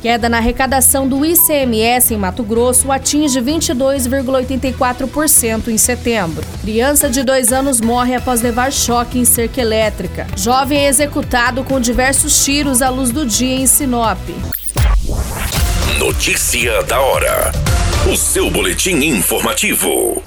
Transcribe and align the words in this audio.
Queda 0.00 0.28
na 0.28 0.38
arrecadação 0.38 1.06
do 1.08 1.24
ICMS 1.24 2.12
em 2.14 2.16
Mato 2.16 2.42
Grosso 2.42 2.90
atinge 2.92 3.40
22,84% 3.40 5.68
em 5.68 5.78
setembro. 5.78 6.44
Criança 6.60 7.10
de 7.10 7.22
dois 7.22 7.52
anos 7.52 7.80
morre 7.80 8.14
após 8.14 8.42
levar 8.42 8.72
choque 8.72 9.18
em 9.18 9.24
cerca 9.24 9.60
elétrica. 9.60 10.26
Jovem 10.36 10.78
é 10.78 10.88
executado 10.88 11.64
com 11.64 11.80
diversos 11.80 12.44
tiros 12.44 12.82
à 12.82 12.88
luz 12.88 13.10
do 13.10 13.26
dia 13.26 13.56
em 13.56 13.66
Sinop. 13.66 14.18
Notícia 15.98 16.82
da 16.84 17.00
hora. 17.00 17.50
O 18.12 18.16
seu 18.16 18.50
boletim 18.50 18.96
informativo. 18.96 20.22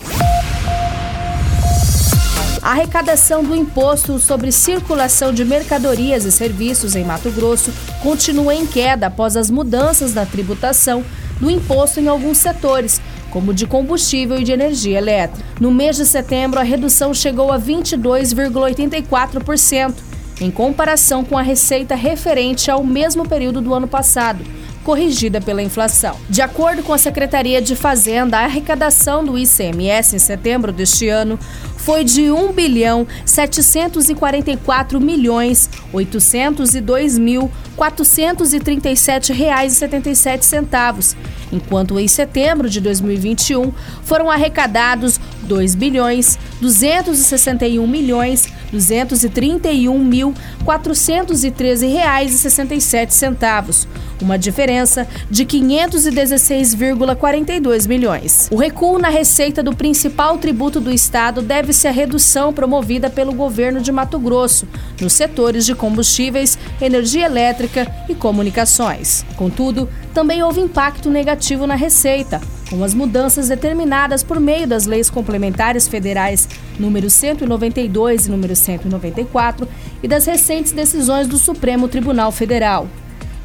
A 2.69 2.73
arrecadação 2.73 3.43
do 3.43 3.55
imposto 3.55 4.19
sobre 4.19 4.51
circulação 4.51 5.33
de 5.33 5.43
mercadorias 5.43 6.23
e 6.23 6.31
serviços 6.31 6.95
em 6.95 7.03
Mato 7.03 7.31
Grosso 7.31 7.73
continua 8.03 8.53
em 8.53 8.67
queda 8.67 9.07
após 9.07 9.35
as 9.35 9.49
mudanças 9.49 10.13
na 10.13 10.23
tributação 10.23 11.03
do 11.39 11.49
imposto 11.49 11.99
em 11.99 12.07
alguns 12.07 12.37
setores, 12.37 13.01
como 13.31 13.55
de 13.55 13.65
combustível 13.65 14.37
e 14.37 14.43
de 14.43 14.51
energia 14.51 14.99
elétrica. 14.99 15.43
No 15.59 15.71
mês 15.71 15.95
de 15.95 16.05
setembro, 16.05 16.59
a 16.59 16.63
redução 16.63 17.11
chegou 17.11 17.51
a 17.51 17.59
22,84%, 17.59 19.95
em 20.39 20.51
comparação 20.51 21.25
com 21.25 21.39
a 21.39 21.41
receita 21.41 21.95
referente 21.95 22.69
ao 22.69 22.83
mesmo 22.83 23.27
período 23.27 23.61
do 23.61 23.73
ano 23.73 23.87
passado 23.87 24.45
corrigida 24.89 25.39
pela 25.39 25.61
inflação. 25.61 26.15
De 26.27 26.41
acordo 26.41 26.81
com 26.81 26.91
a 26.91 26.97
Secretaria 26.97 27.61
de 27.61 27.75
Fazenda, 27.75 28.39
a 28.39 28.45
arrecadação 28.45 29.23
do 29.23 29.37
ICMS 29.37 30.15
em 30.15 30.19
setembro 30.19 30.73
deste 30.73 31.07
ano 31.07 31.37
foi 31.77 32.03
de 32.03 32.31
1 32.31 32.51
bilhão 32.53 33.05
744 33.23 34.99
milhões 34.99 35.69
802 35.93 37.19
mil 37.19 37.51
437 37.75 39.31
reais 39.31 39.73
e 39.73 39.75
77 39.75 40.43
centavos, 40.43 41.15
enquanto 41.51 41.99
em 41.99 42.07
setembro 42.07 42.67
de 42.67 42.81
2021 42.81 43.71
foram 44.03 44.29
arrecadados 44.29 45.19
2 45.43 45.75
bilhões 45.75 46.37
261 46.61 47.87
milhões 47.87 48.51
231 48.71 49.97
mil 49.97 50.33
413 50.65 51.87
reais 51.87 52.33
e 52.33 52.37
67 52.37 53.13
centavos, 53.13 53.87
uma 54.21 54.37
diferença 54.37 55.07
de 55.29 55.45
516,42 55.45 57.87
milhões. 57.87 58.49
O 58.51 58.57
recuo 58.57 58.99
na 58.99 59.07
receita 59.09 59.63
do 59.63 59.75
principal 59.75 60.37
tributo 60.37 60.79
do 60.79 60.91
estado 60.91 61.41
deve-se 61.41 61.87
à 61.87 61.91
redução 61.91 62.53
promovida 62.53 63.09
pelo 63.09 63.33
governo 63.33 63.81
de 63.81 63.91
Mato 63.91 64.19
Grosso 64.19 64.67
nos 64.99 65.13
setores 65.13 65.65
de 65.65 65.73
combustíveis, 65.75 66.57
energia 66.81 67.25
elétrica 67.25 67.87
e 68.07 68.15
comunicações. 68.15 69.25
Contudo, 69.35 69.89
também 70.13 70.43
houve 70.43 70.61
impacto 70.61 71.09
negativo 71.09 71.65
na 71.65 71.75
receita, 71.75 72.41
com 72.69 72.83
as 72.83 72.93
mudanças 72.93 73.47
determinadas 73.47 74.23
por 74.23 74.39
meio 74.39 74.67
das 74.67 74.85
leis 74.85 75.09
complementares 75.09 75.87
federais 75.87 76.47
número 76.77 77.09
192 77.09 78.27
e 78.27 78.31
número 78.31 78.55
194 78.55 79.67
e 80.01 80.07
das 80.07 80.25
recentes 80.25 80.71
decisões 80.71 81.27
do 81.27 81.37
Supremo 81.37 81.87
Tribunal 81.87 82.31
Federal. 82.31 82.87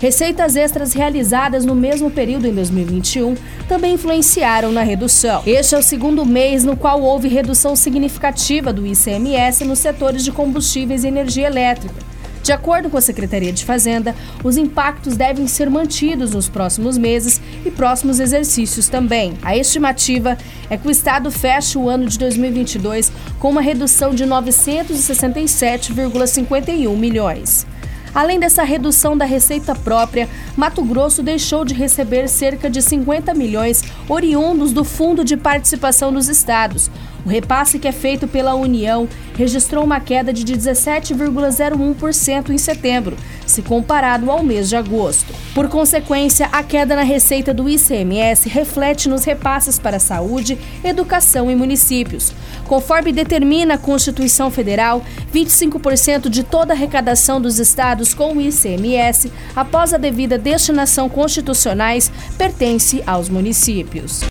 Receitas 0.04 0.54
extras 0.54 0.92
realizadas 0.92 1.64
no 1.64 1.74
mesmo 1.74 2.10
período 2.10 2.46
em 2.46 2.52
2021 2.52 3.34
também 3.66 3.94
influenciaram 3.94 4.70
na 4.70 4.82
redução. 4.82 5.42
Este 5.46 5.74
é 5.74 5.78
o 5.78 5.82
segundo 5.82 6.26
mês 6.26 6.62
no 6.62 6.76
qual 6.76 7.00
houve 7.00 7.26
redução 7.26 7.74
significativa 7.74 8.70
do 8.70 8.86
ICMS 8.86 9.64
nos 9.64 9.78
setores 9.78 10.22
de 10.22 10.30
combustíveis 10.30 11.04
e 11.04 11.08
energia 11.08 11.46
elétrica. 11.46 11.94
De 12.42 12.52
acordo 12.52 12.90
com 12.90 12.98
a 12.98 13.00
Secretaria 13.00 13.50
de 13.50 13.64
Fazenda, 13.64 14.14
os 14.44 14.58
impactos 14.58 15.16
devem 15.16 15.46
ser 15.46 15.70
mantidos 15.70 16.32
nos 16.32 16.50
próximos 16.50 16.98
meses 16.98 17.40
e 17.64 17.70
próximos 17.70 18.20
exercícios 18.20 18.90
também. 18.90 19.32
A 19.40 19.56
estimativa 19.56 20.36
é 20.68 20.76
que 20.76 20.86
o 20.86 20.90
Estado 20.90 21.30
feche 21.30 21.78
o 21.78 21.88
ano 21.88 22.06
de 22.06 22.18
2022 22.18 23.10
com 23.38 23.48
uma 23.48 23.62
redução 23.62 24.14
de 24.14 24.26
967,51 24.26 26.94
milhões. 26.94 27.66
Além 28.14 28.38
dessa 28.38 28.62
redução 28.62 29.16
da 29.16 29.24
receita 29.24 29.74
própria, 29.74 30.28
Mato 30.56 30.84
Grosso 30.84 31.20
deixou 31.20 31.64
de 31.64 31.74
receber 31.74 32.28
cerca 32.28 32.70
de 32.70 32.80
50 32.80 33.34
milhões 33.34 33.82
oriundos 34.08 34.72
do 34.72 34.84
Fundo 34.84 35.24
de 35.24 35.36
Participação 35.36 36.12
dos 36.12 36.28
Estados. 36.28 36.88
O 37.24 37.28
repasse 37.28 37.78
que 37.78 37.88
é 37.88 37.92
feito 37.92 38.28
pela 38.28 38.54
União 38.54 39.08
registrou 39.36 39.82
uma 39.82 39.98
queda 39.98 40.32
de 40.32 40.44
17,01% 40.44 42.50
em 42.50 42.58
setembro, 42.58 43.16
se 43.46 43.62
comparado 43.62 44.30
ao 44.30 44.42
mês 44.42 44.68
de 44.68 44.76
agosto. 44.76 45.32
Por 45.54 45.68
consequência, 45.68 46.48
a 46.52 46.62
queda 46.62 46.94
na 46.94 47.02
receita 47.02 47.54
do 47.54 47.68
ICMS 47.68 48.48
reflete 48.48 49.08
nos 49.08 49.24
repasses 49.24 49.78
para 49.78 49.98
saúde, 49.98 50.58
educação 50.84 51.50
e 51.50 51.54
municípios. 51.54 52.32
Conforme 52.66 53.12
determina 53.12 53.74
a 53.74 53.78
Constituição 53.78 54.50
Federal, 54.50 55.02
25% 55.32 56.28
de 56.28 56.42
toda 56.42 56.72
a 56.72 56.76
arrecadação 56.76 57.40
dos 57.40 57.58
estados 57.58 58.12
com 58.12 58.34
o 58.34 58.40
ICMS, 58.40 59.32
após 59.56 59.94
a 59.94 59.98
devida 59.98 60.36
destinação 60.36 61.08
constitucionais, 61.08 62.10
pertence 62.36 63.02
aos 63.06 63.28
municípios. 63.28 64.22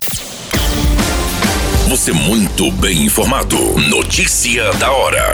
Você 2.04 2.12
muito 2.12 2.70
bem 2.70 3.04
informado. 3.04 3.56
Notícia 3.88 4.70
da 4.74 4.92
hora. 4.92 5.32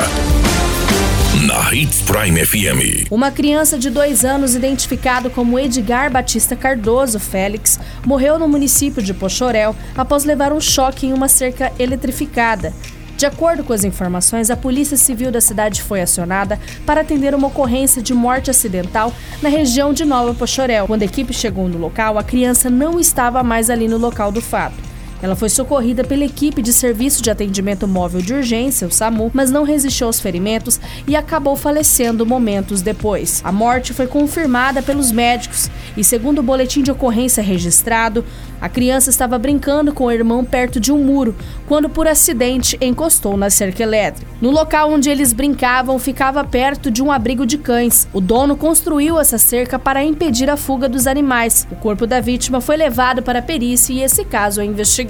Na 1.44 1.74
Hits 1.74 2.00
Prime 2.02 2.46
FM. 2.46 3.10
Uma 3.10 3.32
criança 3.32 3.76
de 3.76 3.90
dois 3.90 4.24
anos, 4.24 4.54
identificado 4.54 5.30
como 5.30 5.58
Edgar 5.58 6.12
Batista 6.12 6.54
Cardoso 6.54 7.18
Félix, 7.18 7.80
morreu 8.06 8.38
no 8.38 8.48
município 8.48 9.02
de 9.02 9.12
Pochorel 9.12 9.74
após 9.96 10.22
levar 10.22 10.52
um 10.52 10.60
choque 10.60 11.08
em 11.08 11.12
uma 11.12 11.26
cerca 11.26 11.72
eletrificada. 11.76 12.72
De 13.16 13.26
acordo 13.26 13.64
com 13.64 13.72
as 13.72 13.82
informações, 13.82 14.48
a 14.48 14.56
Polícia 14.56 14.96
Civil 14.96 15.32
da 15.32 15.40
cidade 15.40 15.82
foi 15.82 16.00
acionada 16.00 16.56
para 16.86 17.00
atender 17.00 17.34
uma 17.34 17.48
ocorrência 17.48 18.00
de 18.00 18.14
morte 18.14 18.48
acidental 18.48 19.12
na 19.42 19.48
região 19.48 19.92
de 19.92 20.04
Nova 20.04 20.32
Pochorel. 20.34 20.86
Quando 20.86 21.02
a 21.02 21.06
equipe 21.06 21.32
chegou 21.32 21.68
no 21.68 21.78
local, 21.78 22.16
a 22.16 22.22
criança 22.22 22.70
não 22.70 23.00
estava 23.00 23.42
mais 23.42 23.70
ali 23.70 23.88
no 23.88 23.98
local 23.98 24.30
do 24.30 24.40
fato. 24.40 24.89
Ela 25.22 25.36
foi 25.36 25.48
socorrida 25.48 26.02
pela 26.02 26.24
equipe 26.24 26.62
de 26.62 26.72
Serviço 26.72 27.22
de 27.22 27.30
Atendimento 27.30 27.86
Móvel 27.86 28.22
de 28.22 28.32
Urgência, 28.32 28.86
o 28.86 28.90
SAMU, 28.90 29.30
mas 29.34 29.50
não 29.50 29.64
resistiu 29.64 30.06
aos 30.06 30.18
ferimentos 30.18 30.80
e 31.06 31.14
acabou 31.14 31.56
falecendo 31.56 32.24
momentos 32.24 32.80
depois. 32.80 33.42
A 33.44 33.52
morte 33.52 33.92
foi 33.92 34.06
confirmada 34.06 34.82
pelos 34.82 35.12
médicos 35.12 35.70
e, 35.96 36.02
segundo 36.02 36.38
o 36.38 36.42
boletim 36.42 36.82
de 36.82 36.90
ocorrência 36.90 37.42
registrado, 37.42 38.24
a 38.60 38.68
criança 38.68 39.10
estava 39.10 39.38
brincando 39.38 39.92
com 39.92 40.04
o 40.04 40.10
irmão 40.10 40.44
perto 40.44 40.80
de 40.80 40.92
um 40.92 40.98
muro 40.98 41.34
quando, 41.66 41.88
por 41.88 42.06
acidente, 42.06 42.78
encostou 42.80 43.36
na 43.36 43.50
cerca 43.50 43.82
elétrica. 43.82 44.30
No 44.40 44.50
local 44.50 44.90
onde 44.90 45.10
eles 45.10 45.32
brincavam, 45.32 45.98
ficava 45.98 46.42
perto 46.44 46.90
de 46.90 47.02
um 47.02 47.12
abrigo 47.12 47.44
de 47.44 47.58
cães. 47.58 48.08
O 48.12 48.20
dono 48.20 48.56
construiu 48.56 49.18
essa 49.18 49.38
cerca 49.38 49.78
para 49.78 50.02
impedir 50.02 50.48
a 50.48 50.56
fuga 50.56 50.88
dos 50.88 51.06
animais. 51.06 51.66
O 51.70 51.76
corpo 51.76 52.06
da 52.06 52.20
vítima 52.20 52.60
foi 52.60 52.76
levado 52.76 53.22
para 53.22 53.40
a 53.40 53.42
perícia 53.42 53.92
e 53.92 54.02
esse 54.02 54.24
caso 54.24 54.60
é 54.60 54.64
investigado. 54.64 55.09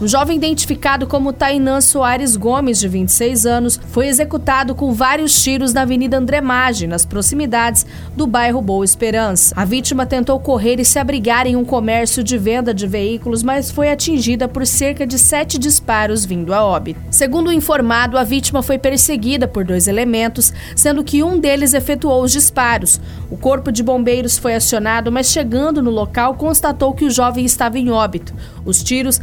Um 0.00 0.08
jovem 0.08 0.38
identificado 0.38 1.06
como 1.06 1.30
Tainan 1.30 1.82
Soares 1.82 2.34
Gomes, 2.34 2.80
de 2.80 2.88
26 2.88 3.44
anos, 3.44 3.78
foi 3.88 4.08
executado 4.08 4.74
com 4.74 4.94
vários 4.94 5.42
tiros 5.42 5.74
na 5.74 5.82
Avenida 5.82 6.16
André 6.16 6.40
Maggi, 6.40 6.86
nas 6.86 7.04
proximidades 7.04 7.84
do 8.16 8.26
bairro 8.26 8.62
Boa 8.62 8.82
Esperança. 8.82 9.54
A 9.54 9.62
vítima 9.66 10.06
tentou 10.06 10.40
correr 10.40 10.80
e 10.80 10.86
se 10.86 10.98
abrigar 10.98 11.46
em 11.46 11.54
um 11.54 11.66
comércio 11.66 12.24
de 12.24 12.38
venda 12.38 12.72
de 12.72 12.86
veículos, 12.86 13.42
mas 13.42 13.70
foi 13.70 13.90
atingida 13.90 14.48
por 14.48 14.66
cerca 14.66 15.06
de 15.06 15.18
sete 15.18 15.58
disparos 15.58 16.24
vindo 16.24 16.54
a 16.54 16.64
óbito. 16.64 16.98
Segundo 17.10 17.48
o 17.48 17.52
informado, 17.52 18.16
a 18.16 18.24
vítima 18.24 18.62
foi 18.62 18.78
perseguida 18.78 19.46
por 19.46 19.66
dois 19.66 19.86
elementos, 19.86 20.50
sendo 20.74 21.04
que 21.04 21.22
um 21.22 21.38
deles 21.38 21.74
efetuou 21.74 22.22
os 22.22 22.32
disparos. 22.32 22.98
O 23.30 23.36
corpo 23.36 23.70
de 23.70 23.82
bombeiros 23.82 24.38
foi 24.38 24.54
acionado, 24.54 25.12
mas 25.12 25.26
chegando 25.26 25.82
no 25.82 25.90
local 25.90 26.36
constatou 26.36 26.94
que 26.94 27.04
o 27.04 27.10
jovem 27.10 27.44
estava 27.44 27.78
em 27.78 27.90
óbito. 27.90 28.32
Os 28.64 28.82
tiros 28.82 29.20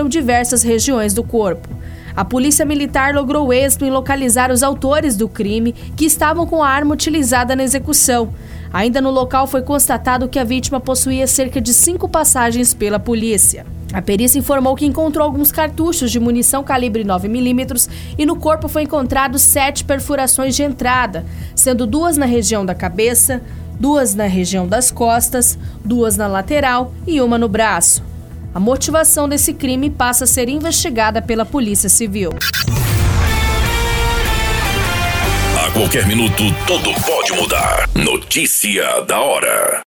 atingiram 0.00 0.08
diversas 0.08 0.62
regiões 0.62 1.12
do 1.12 1.22
corpo. 1.22 1.68
A 2.16 2.24
polícia 2.24 2.64
militar 2.64 3.14
logrou 3.14 3.52
êxito 3.52 3.84
em 3.84 3.90
localizar 3.90 4.50
os 4.50 4.62
autores 4.62 5.16
do 5.16 5.28
crime 5.28 5.72
que 5.96 6.04
estavam 6.04 6.46
com 6.46 6.62
a 6.62 6.68
arma 6.68 6.94
utilizada 6.94 7.54
na 7.54 7.62
execução. 7.62 8.32
Ainda 8.72 9.00
no 9.00 9.10
local 9.10 9.46
foi 9.46 9.62
constatado 9.62 10.28
que 10.28 10.38
a 10.38 10.44
vítima 10.44 10.80
possuía 10.80 11.26
cerca 11.26 11.60
de 11.60 11.72
cinco 11.74 12.08
passagens 12.08 12.72
pela 12.72 12.98
polícia. 12.98 13.66
A 13.92 14.00
perícia 14.00 14.38
informou 14.38 14.76
que 14.76 14.86
encontrou 14.86 15.24
alguns 15.24 15.50
cartuchos 15.50 16.12
de 16.12 16.20
munição 16.20 16.62
calibre 16.62 17.04
9mm 17.04 17.88
e 18.16 18.24
no 18.24 18.36
corpo 18.36 18.68
foi 18.68 18.82
encontrado 18.82 19.38
sete 19.38 19.84
perfurações 19.84 20.54
de 20.54 20.62
entrada, 20.62 21.24
sendo 21.56 21.86
duas 21.86 22.16
na 22.16 22.26
região 22.26 22.64
da 22.64 22.74
cabeça, 22.74 23.42
duas 23.78 24.14
na 24.14 24.26
região 24.26 24.68
das 24.68 24.92
costas, 24.92 25.58
duas 25.84 26.16
na 26.16 26.28
lateral 26.28 26.92
e 27.06 27.20
uma 27.20 27.36
no 27.36 27.48
braço. 27.48 28.09
A 28.52 28.58
motivação 28.58 29.28
desse 29.28 29.54
crime 29.54 29.88
passa 29.88 30.24
a 30.24 30.26
ser 30.26 30.48
investigada 30.48 31.22
pela 31.22 31.46
Polícia 31.46 31.88
Civil. 31.88 32.30
A 35.56 35.70
qualquer 35.70 36.04
minuto, 36.06 36.42
tudo 36.66 36.92
pode 37.06 37.32
mudar. 37.32 37.88
Notícia 37.94 39.02
da 39.02 39.20
hora. 39.20 39.80